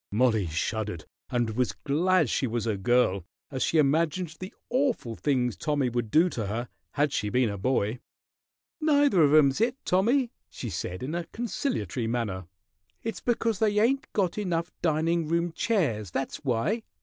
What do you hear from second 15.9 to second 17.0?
that's why.